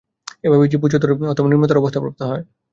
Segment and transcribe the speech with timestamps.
[0.43, 2.43] এইভাবে জীব উচ্চতর অথবা নিম্নতর অবস্থা প্রাপ্ত হয়।